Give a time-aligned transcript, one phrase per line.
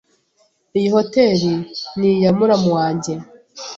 [0.77, 1.51] Iyi hoteri
[1.97, 3.13] ni iya muramu wanjye.